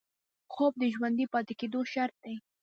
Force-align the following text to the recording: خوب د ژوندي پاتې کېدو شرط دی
خوب 0.53 0.73
د 0.81 0.83
ژوندي 0.93 1.25
پاتې 1.33 1.53
کېدو 1.59 1.79
شرط 1.93 2.15
دی 2.23 2.35